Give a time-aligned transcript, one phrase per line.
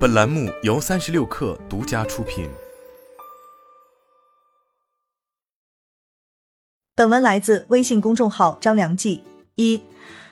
[0.00, 2.48] 本栏目由三十六氪独家出品。
[6.94, 9.22] 本文来自微信公众号张良记。
[9.56, 9.82] 一，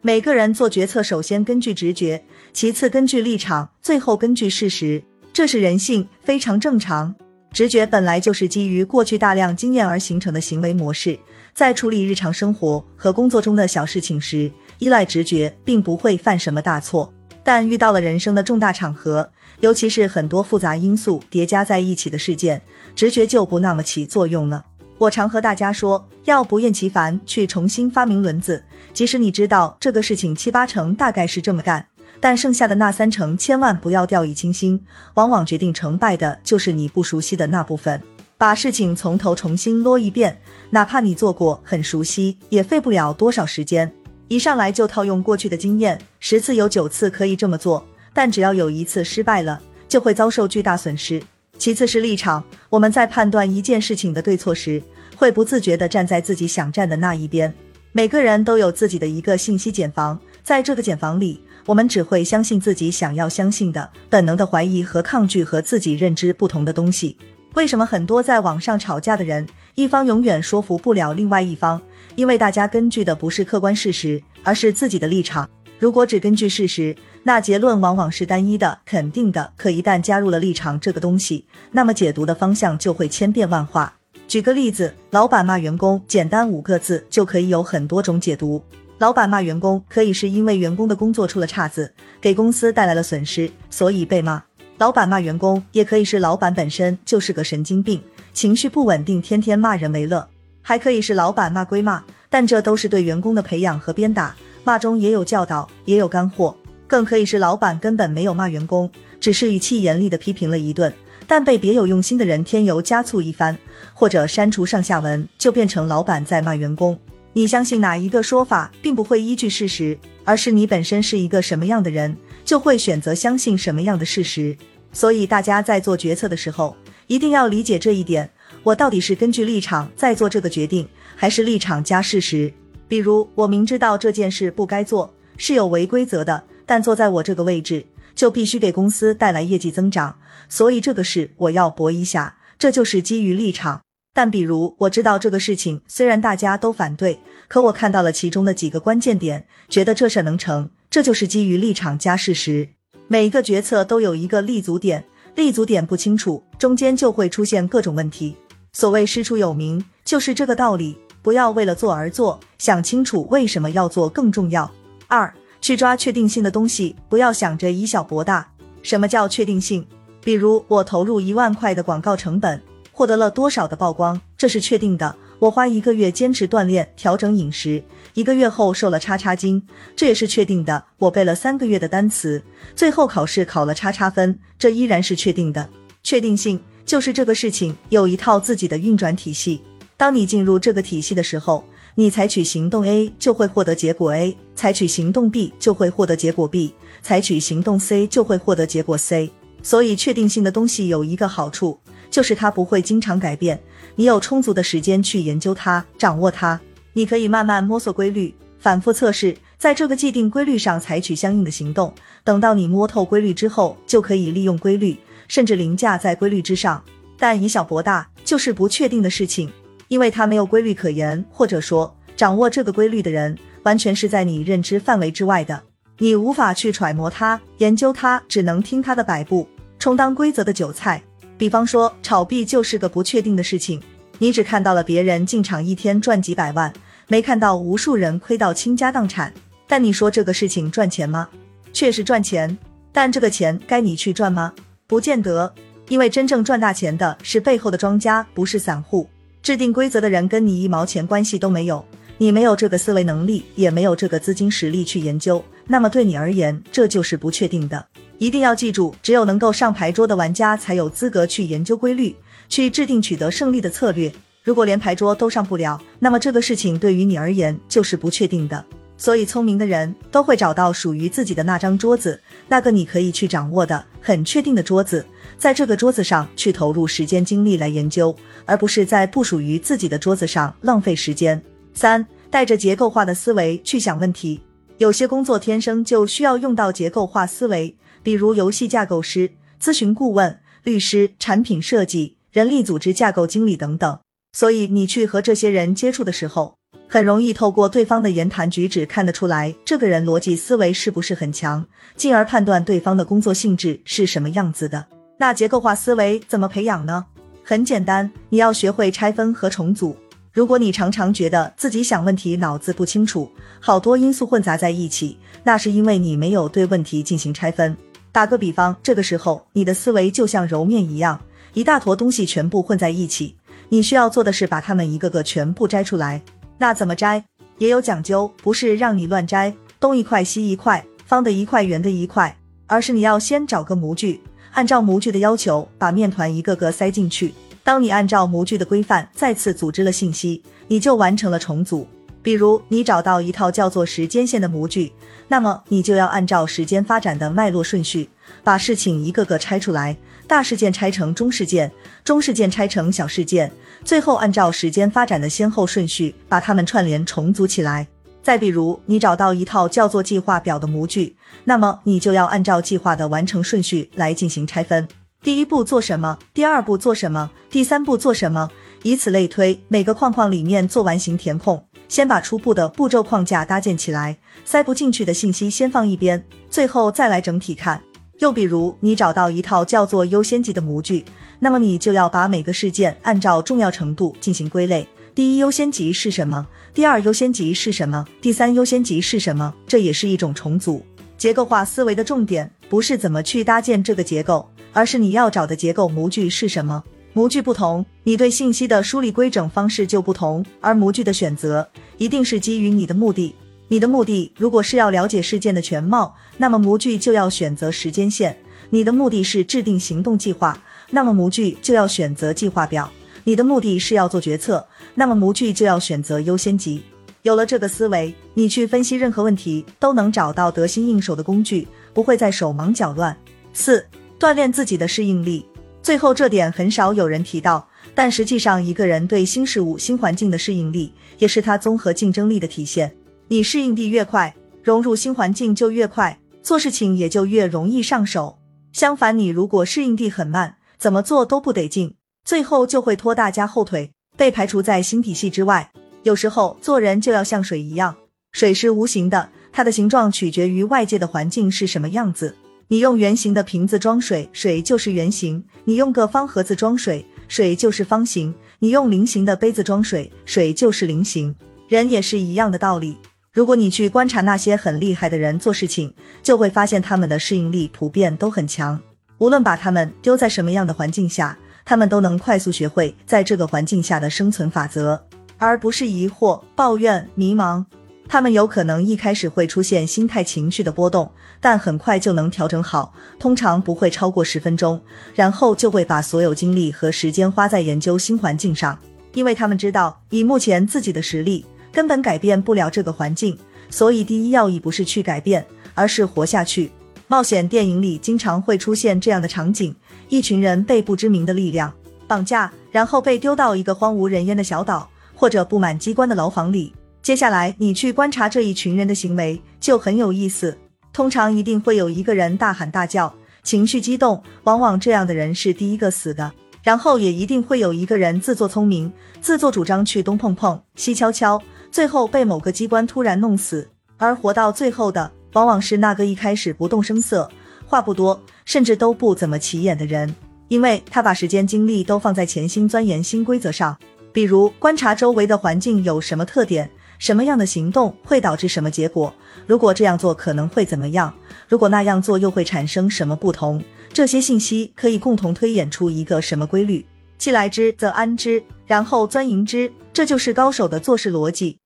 [0.00, 5.00] 每个人做决策，首先根据直觉，其次根据立场，最后根据事实，
[5.32, 7.14] 这是人性，非常正常。
[7.52, 11.16] 直觉本来就是基于过去大量经验而形成的行为模式，
[11.54, 17.14] 在处理日常生活和工作中的小事情时，依赖直觉并不会犯什么大错。
[17.44, 19.32] 但遇到了人生的重大场合，
[19.62, 22.60] 尤其是很多复杂因素叠加在一起的事件，
[22.96, 24.64] 直觉就不那么起作用了。
[24.98, 31.86] 我常和大家说，要不厌其烦去重新发明轮子，即使你知道这个事情七八成大概是这么干，
[32.18, 34.84] 但剩下的那三成千万不要掉以轻心。
[35.14, 38.02] 往往决定成败的就是你不熟悉的那部分。
[38.36, 40.36] 把事情从头重新啰一遍，
[40.70, 43.92] 哪怕你做过很熟悉，也费不了多少时间。
[44.26, 51.22] 一上来就套用过去的经验，十次有九次可以这么做，但只要有一次失败了，就会遭受巨大损失。
[51.58, 54.82] 其次是立场，我们在判断一件事情的对错时，
[55.16, 57.52] 会不自觉地站在自己想站的那一边。
[57.92, 67.16] 每个人都有自己的一个信息茧房，在这个茧房里，我们只会相信自己想要相信的，本能的怀疑和抗拒和自己认知不同的东西。
[67.54, 71.80] 为什么很多在网上吵架的人，一方永远说服不了另外一方？
[72.16, 75.48] 因为大家根据的不是客观事实，而是自己的立场。
[75.82, 76.94] 如果只根据事实，
[77.24, 79.52] 那结论往往是单一的、肯定的。
[79.56, 83.92] 可一旦加入了立场这个东西，那么解读的方向就会千变万化。
[84.28, 88.62] 举个例子，老板骂员工，简单五个字就可以有很多种解读。
[88.98, 94.40] 老板骂员工，可以是因为员工的工作出了岔子，给公司带来了损失，所以被骂；
[94.78, 98.00] 老板骂员工，也可以是老板本身就是个神经病，
[98.32, 100.28] 情绪不稳定，天天骂人为乐；
[100.62, 104.36] 还可以是老板骂归骂，但这都是对员工的培养和鞭打。
[104.64, 110.92] 骂中也有教导，也有干货，更可以是老板根本没有骂员工，只是语气严厉的批评了一顿，
[111.26, 113.56] 但被别有用心的人添油加醋一番，
[113.92, 116.98] 或者删除上下文，就变成老板在骂员工。
[117.32, 124.56] 你相信哪一个说法，并不会依据事实，而是你本身是一个什么样的人，就会选择相信什么样的事实。
[124.92, 126.76] 所以大家在做决策的时候，
[127.06, 128.30] 一定要理解这一点：
[128.62, 130.86] 我到底是根据立场在做这个决定，
[131.16, 132.52] 还是立场加事实？
[132.92, 143.80] 比如，我明知道这件事不该做，是有违规则的，但坐在我这个位置，就必须给公司带来业绩增长，所以这个事我要搏一下，这就是基于立场。
[144.12, 152.68] 但比如，我知道这个事情虽然大家都反对，可我看到了其中的几个关键点，觉得这事能成，这就是基于立场加事实。
[153.08, 155.02] 每一个决策都有一个立足点，
[155.34, 158.36] 立足点不清楚，中间就会出现各种问题。
[158.74, 160.98] 所谓师出有名，就是这个道理。
[161.22, 164.70] 不要为了做而做，想清楚为什么要做更重要。
[165.06, 168.48] 二，去抓确定性的东西，不要想着以小博大。
[168.82, 169.86] 什么叫确定性？
[170.24, 172.60] 比如我投入一万块的广告成本，
[172.90, 175.14] 获得了多少的曝光，这是确定的。
[175.38, 177.82] 我花一个月坚持锻炼，调整饮食，
[178.14, 179.60] 一个月后瘦了叉叉斤，
[179.96, 180.84] 这也是确定的。
[180.98, 182.40] 我背了三个月的单词，
[182.76, 185.68] 最后考试考了叉叉分，这依然是确定的。
[186.04, 189.60] 确定性就是这个事情有一套自己的运转体系。
[190.02, 191.64] 当你进入这个体系的时候，
[191.94, 199.30] 你采取行动 A 就会获得结果 A，采取行动 B 就会获得结果 B，采取行动 C 就会获得结果 C。
[199.62, 201.78] 所以，确定性的东西有一个好处，
[202.10, 203.62] 就是它不会经常改变。
[203.94, 206.60] 你有充足的时间去研究它、掌握它，
[206.94, 211.94] 你可以慢慢摸索规律，反复测试，在这个既定规律上采取相应的行动。
[212.24, 214.98] 等到你摸透规律之后，就可以利用规律，
[215.28, 216.82] 甚至凌驾在规律之上。
[217.16, 219.48] 但以小博大，就是不确定的事情。
[219.92, 225.62] 因为它没有规律可言，或者说掌握这个规律的人完全是在你认知范围之外的，
[225.98, 229.46] 你无法去揣摩它、研究它，只能听它的摆布，
[229.78, 231.02] 充当规则的韭菜。
[231.36, 233.82] 比方说炒币就是个不确定的事情，
[234.16, 236.72] 你只看到了别人进场一天赚几百万，
[237.06, 239.30] 没看到无数人亏到倾家荡产。
[239.66, 241.28] 但你说这个事情赚钱吗？
[241.74, 242.56] 确实赚钱，
[242.92, 244.54] 但这个钱该你去赚吗？
[244.86, 245.52] 不见得，
[245.90, 249.06] 因为真正赚大钱的是背后的庄家，不是散户。
[249.42, 251.84] 制定规则的人跟你一毛钱关系都没有，
[252.18, 257.84] 你没有这个思维能力，也没有这个资金实力去研究，那么对你而言，这就是不确定的。
[258.18, 262.14] 一定要记住，只有能够上牌桌的玩家才有资格去研究规律，
[262.48, 264.12] 去制定取得胜利的策略。
[264.44, 268.64] 如果连牌桌都上不了，那么这个事情对于你而言就是不确定的。
[269.02, 275.04] 所以，聪明的人都会找到属于自己的那张桌子，那个你可以去掌握的、很确定的桌子，
[275.36, 278.14] 在这个桌子上去投入时间精力来研究，
[278.46, 281.42] 而不是在不属于自己的桌子上浪费时间。
[281.74, 284.40] 三，带着结构化的思维去想问题。
[284.78, 293.98] 有些工作天生就需要用到结构化思维，比如游戏架构师，咨询顾问、律师、产品设计、人力组织架构经理等等。
[294.32, 296.54] 所以你去和这些人接触的时候，
[296.92, 301.64] 很容易透过对方的言谈举止看得出来，这个人逻辑思维是不是很强，
[301.96, 304.84] 进而判断对方的工作性质是什么样子的。
[305.18, 307.06] 那结构化思维怎么培养呢？
[307.42, 309.96] 很简单，你要学会拆分和重组。
[310.34, 313.26] 如果你常常觉得自己想问题脑子不清楚，
[313.58, 317.74] 好多因素混杂在一起，那是因为你没有对问题进行拆分。
[318.12, 321.18] 打个比方，这个时候你的思维就像揉面一样，
[321.54, 323.34] 一大坨东西全部混在一起。
[323.70, 326.20] 你需要做的是把它们一个个全部摘出来。
[326.62, 327.24] 那怎么摘
[327.58, 332.36] 也有讲究，不是让你乱摘，东一块西一块，方的一块圆的一块，
[332.68, 334.20] 而是你要先找个模具，
[334.52, 337.34] 按照模具的要求把面团一个个塞进去。
[337.64, 341.84] 当你按照模具的规范再次组织了信息，你就完成了重组。
[342.22, 344.92] 比如你找到一套叫做时间线的模具，
[345.26, 348.08] 那么你就要按照时间发展的脉络顺序，
[348.44, 349.96] 把事情一个个拆出来。
[350.26, 351.70] 大事件拆成中事件，
[352.04, 353.52] 中事件拆成小事件，
[353.84, 357.86] 最后按照时间发展的先后顺序把它们串联重组起来。
[358.22, 364.86] 再比如，你找到一套叫做计划表的模具，那么你就要按照计划的完成顺序来进行拆分。
[365.22, 366.18] 第一步做什么？
[366.32, 367.30] 第二步做什么？
[367.50, 368.48] 第三步做什么？
[368.84, 377.80] 以此类推，每个框框里面做完形填空，先把初步的步骤框架搭建起来，塞不进去的信息先放一边，最后再来整体看。
[378.18, 381.04] 又比如，你找到一套叫做优先级的模具，
[381.40, 384.86] 那么你就要把每个事件按照重要程度进行归类。
[385.14, 386.46] 第一优先级是什么？
[386.72, 388.06] 第二优先级是什么？
[388.20, 389.52] 第三优先级是什么？
[389.66, 390.84] 这也是一种重组。
[391.18, 396.82] 结构化思维的重点不是怎么去搭建这个结构，而是你要找的结构模具是什么。
[397.12, 401.68] 模具不同，你对信息的梳理规整方式就不同，而模具的选择
[401.98, 403.34] 一定是基于你的目的。
[403.72, 408.30] 你的目的如果是要了解事件的全貌，那么模具就要选择时间线；
[408.68, 412.84] 你的目的是制定行动计划，那么模具就要选择计划表；
[413.24, 414.62] 你的目的是要做决策，
[414.94, 416.82] 那么模具就要选择优先级。
[417.22, 423.16] 有了这个思维，你去分析任何问题都能找到得心应手的工具，不会再手忙脚乱。
[423.54, 423.82] 四、
[424.20, 425.46] 锻炼自己的适应力。
[425.82, 432.94] 最后这点很少有人提到，但实际上一个人对新事物、新环境的适应力，也是他综合竞争力的体现。
[433.32, 438.38] 你适应地越快，融入新环境就越快，做事情也就越容易上手。
[438.74, 441.94] 相反，你如果适应地很慢，怎么做都不得劲，
[442.26, 445.72] 最后就会拖大家后腿，被排除在新体系之外。
[446.02, 447.96] 有时候做人就要像水一样，
[448.32, 452.36] 水是无形的，它的形状取决于外界的环境是什么样子。
[452.68, 461.34] 你用圆形的瓶子装水，水就是圆形；你用个方盒子装水，水就是方形；你用菱形的杯子装水，水就是菱形。
[461.66, 462.98] 人也是一样的道理。
[463.32, 468.78] 如果你去观察那些很厉害的人做事情，就会发现他们的适应力普遍都很强。
[469.16, 475.02] 无论把他们丢在什么样的环境下，他们都能快速学会在这个环境下的生存法则，
[475.38, 477.64] 而不是疑惑、抱怨、迷茫。
[478.06, 484.78] 他们有可能一开始会出现心态、情绪的波动，但很快就能调整好，通常不会超过十分钟，
[485.14, 488.78] 然后就会把所有精力和时间花在研究新环境上，
[489.14, 491.46] 因为他们知道以目前自己的实力。
[491.72, 493.36] 根本改变不了这个环境，
[493.70, 496.70] 所以第一要义不是去改变，而是活下去。
[497.08, 499.74] 冒险电影里经常会出现这样的场景：
[500.08, 501.72] 一群人被不知名的力量
[502.06, 506.72] 绑架，然后被丢到一个荒无人烟的小岛，或者布满机关的牢房里。
[507.02, 510.56] 接下来你去观察这一群人的行为，就很有意思。
[510.92, 516.32] 通常一定会有一个人大喊大叫，情绪激动，往往这样的人是第一个死的。
[516.62, 521.42] 然后也一定会有一个人自作聪明，自作主张去东碰碰，西敲敲。
[521.70, 523.66] 最后被某个机关突然弄死，
[523.96, 527.26] 而活到最后的往往是那个一开始不动声色、
[527.66, 530.14] 话不多，甚至都不怎么起眼的人，
[530.48, 533.74] 因为他把时间精力都放在潜心钻研新规则上，
[534.12, 536.70] 比如观察周围的环境有什么特点，
[537.02, 539.12] 什么样的行动会导致什么结果，
[539.44, 541.12] 如果这样做可能会怎么样，
[541.48, 543.60] 如果那样做又会产生什么不同，
[543.92, 546.86] 这些信息可以共同推演出一个什么规律，
[547.18, 551.58] 既来之则安之，然后钻营之，这就是高手的做事逻辑。